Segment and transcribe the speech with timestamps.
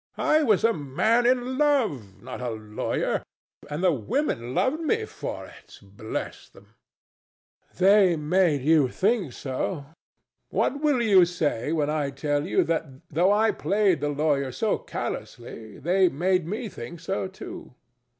[0.17, 3.21] I was a man in love, not a lawyer.
[3.69, 6.73] And the women loved me for it, bless them!
[7.75, 7.77] DON JUAN.
[7.87, 9.85] They made you think so.
[10.49, 14.79] What will you say when I tell you that though I played the lawyer so
[14.79, 17.75] callously, they made me think so too?